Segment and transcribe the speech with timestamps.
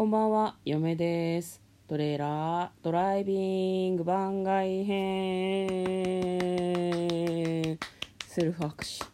[0.00, 1.60] こんばんは、嫁です。
[1.86, 5.68] トレーラードライビング番外編
[8.24, 9.04] セルフ拍手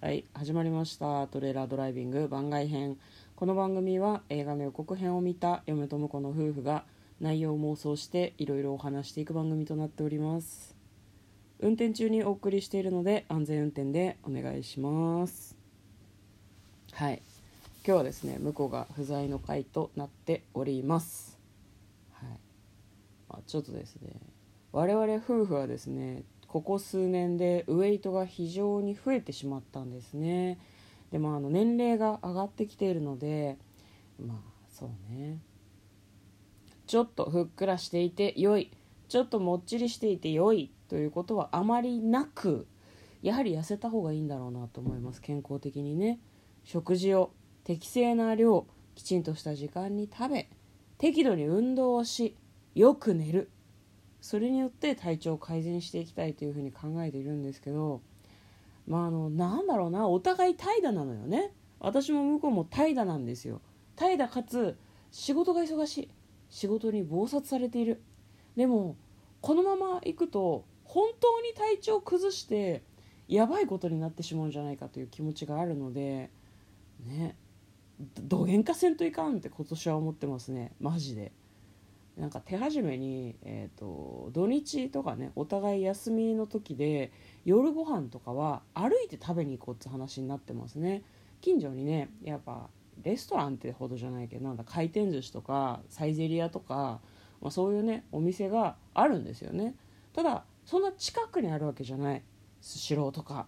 [0.00, 1.26] はい、始まりました。
[1.26, 2.96] トレーラードライビング番外編
[3.34, 6.84] この番組は映画の予告編を見た嫁と婿の夫婦が
[7.20, 10.74] 内容を妄想していろいろお話していく番組となっております。
[11.60, 15.58] 運転中にお送りしているので安全運転でお願いします。
[16.92, 17.20] はい。
[17.86, 21.38] 今日はですね向こうが不在の回となっております。
[22.14, 22.30] はい、
[23.28, 24.10] まあ、ちょっとですね
[24.72, 30.58] 我々夫婦はですねここ数年でウエイトが非常に増えてしまったんですね。
[31.12, 33.56] でもあの年齢が上がってきているので
[34.18, 35.38] まあそうね。
[36.88, 38.72] ちょっとふっくらしていて良い。
[39.06, 40.72] ちょっともっちりしていて良い。
[40.88, 42.66] ということはあまりなく
[43.22, 45.20] やはり痩せた方がいいんだろうなと思います。
[45.20, 46.18] 健康的にね。
[46.64, 47.30] 食事を
[47.66, 50.48] 適正な量きちんとした時間に食べ
[50.98, 52.36] 適度に運動をし
[52.76, 53.50] よく寝る。
[54.20, 58.02] それによって体調を改善していきたいというふうに考えているんですけど
[58.86, 61.50] まああのなんだろうなお互い怠惰なのよね。
[61.80, 63.60] 私も向こうも怠惰なんですよ。
[63.96, 64.76] 怠惰かつ
[65.10, 66.08] 仕事が忙しい。
[66.50, 68.00] 仕事に忙殺されている。
[68.54, 68.94] でも
[69.40, 72.84] このままいくと本当に体調を崩して
[73.26, 76.30] やばいことになってしまうんじゃないかという気持ちがあるので
[77.04, 77.34] ね。
[77.98, 81.32] どげんかせんといかんって今年は思ってますねマジで
[82.16, 87.12] なんか手始めに、えーと、土日とかねお互い休みの時で
[87.44, 91.02] 夜ご飯とかは歩いて食べに行こうって話になってますね
[91.42, 92.68] 近所にねやっぱ
[93.02, 97.00] レストランってほどじゃないけどなんだ回転寿司とかサイゼリアとか、
[97.42, 99.74] まあ、そういうねお店があるんですよね
[100.14, 102.22] ただそんな近くにあるわけじゃない
[102.62, 103.46] スシローとか、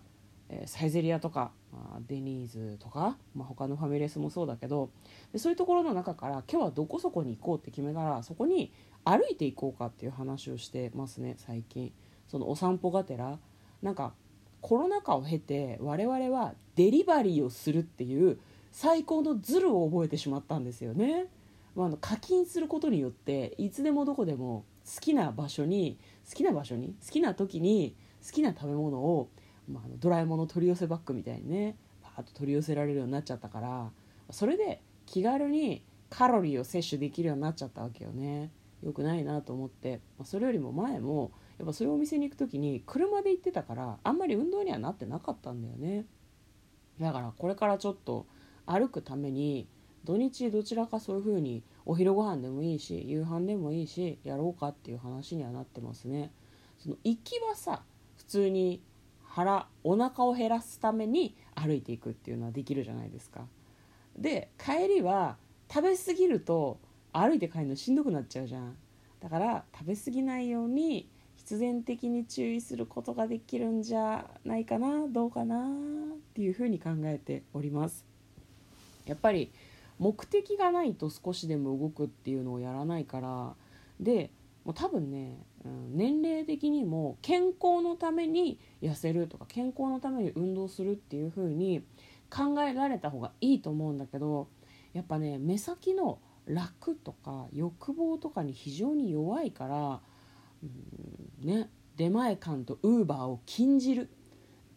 [0.50, 4.90] えーサイゼリアとかまあ、デニーズとか、まあ、他のファミレスもそうだけど
[5.32, 8.72] でそういうところの中から今日はどこそこに行こうって決めたらそこに
[9.04, 11.92] 歩いていこうかっていう話をしてますね最近。
[12.28, 13.38] そのお散歩がてら
[13.82, 14.12] なんか
[14.60, 18.38] コロナ禍を経て我々はデリバリーをするっていう
[18.70, 21.26] 最高のズルを覚えてしまったんですよね、
[21.74, 29.28] まあ、あの課金することによっていつでもどこでも好きな場所に好きな場所に好きな時に好きな食べ物を
[29.68, 33.90] まあ、ドラえもんの取り寄せバッグみたいにねパーッと取り寄せられるようになっちゃったから
[34.30, 38.50] それで気軽にカロリーを摂取できるようになっちゃったわけよね。
[38.82, 46.06] よくないなと思って、まあ、それよりも前もやっぱそういうお店に行く時に車で行ってたからあんまり運動にはなってなかったんだよね。
[47.00, 48.26] だからこれからちょっと
[48.66, 49.66] 歩くために
[50.04, 56.30] 土日どちらかそういう風にお昼ご飯でもいいし夕飯でもいいしやろうかっていう話にはなってますね。
[56.78, 57.82] その行きはさ
[58.16, 58.80] 普通に
[59.38, 63.46] 腹お腹を減らすために歩いていくっていうのはできるじゃないですか。
[64.16, 65.36] で帰りは
[65.72, 66.80] 食べ過ぎると
[67.12, 68.76] 歩いて帰るのしんどくなっちゃうじゃん。
[69.20, 75.68] だから食べ過ぎないように必然的に注意することができるんじゃないかなどうかなっ
[76.34, 78.04] ていうふうに考えております。
[79.06, 79.52] やっぱり
[80.00, 83.54] 目的がないと少しでも動くっていうのをやらないから
[84.00, 84.30] で
[84.64, 91.82] もう多分ね、うん、年齢的にも健康のために痩せるとか健康のために運動するっていう風に
[92.30, 94.48] 考えられた方がいいと思うんだけど
[94.92, 100.00] やっぱね目先の楽とか欲望とかに非常に弱いから、
[100.62, 104.08] うん、ね出前館とウーバーを禁じる。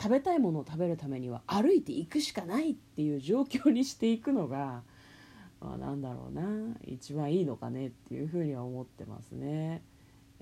[0.02, 4.82] 食べたいものを食べるためには歩いていくしかないっていう状況にしていくのが
[5.62, 9.84] まあ、なんだろうな一番いいのかねっていうふうには思ってますね。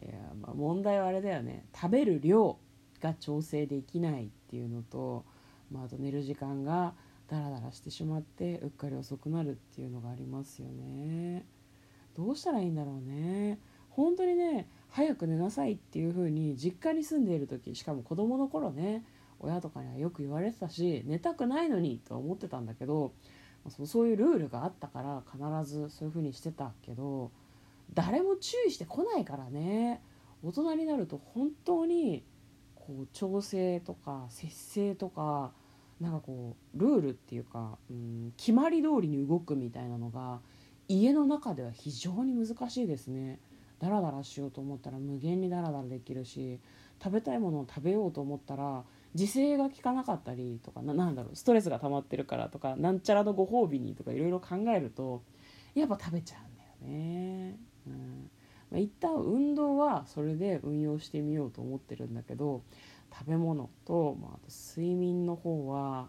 [0.02, 1.66] いや、まあ、問題はあれだよね。
[1.76, 2.58] 食べる量
[3.02, 5.26] が調整できないっていうのと、
[5.72, 6.94] まあ、あと寝る時間が
[7.28, 11.46] ダラダラしてしまってうっかり遅くなるっていうのがありますよね。
[12.16, 13.59] どうしたらいいんだろうね。
[13.90, 19.04] 本当にね早く寝なさいっていう風に実家に住んでいる時しかも子供の頃ね
[19.40, 23.14] 親とかにはよく言われてたし寝たくないのにとは思ってたんだけど
[23.86, 27.32] そういうルールがあったから必ずそういう風にしてたけど
[27.94, 30.02] 誰も注意してこないからね
[30.44, 32.24] 大人になると本当に
[32.76, 35.52] こう調整とか節制とか
[36.00, 40.40] なんかこうルールっていうか、うん、決まり通りに動くみたいなのが
[40.88, 43.40] 家の中では非常に難しいですね
[43.80, 46.59] ダラダラしようと思ったら無限にダラダラできるし
[47.02, 48.84] 食べたいものを食べようと思ったら
[49.14, 55.24] 自制が効かなかったりとかななんだろうストレスが溜まってるからとかなんちゃらのご褒美にとかいろいろ考えると
[55.76, 57.58] やっぱ食べちゃうんだよね。
[57.90, 58.30] うん。
[58.72, 62.62] まあ、一旦運動はそれで運用してみようと思ってるんだけど
[63.12, 66.08] 食べ物と、まあ、あと睡眠の方は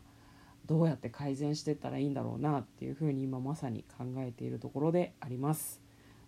[0.67, 5.81] どうやって改善していったらいいんだろうなっていうふうに今まさに考えているところであります。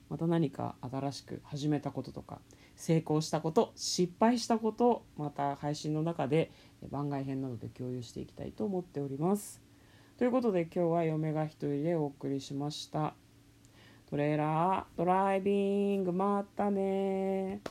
[0.08, 2.40] また何か新しく始めたこととか
[2.76, 6.50] 成功したこと失敗したことまた配信の中で
[6.90, 9.62] 番外編などで共有していきたいと思っております。
[10.19, 13.14] ということで今日は嫁が一人でお送りしました。
[14.12, 17.62] トレーラードライビングまたね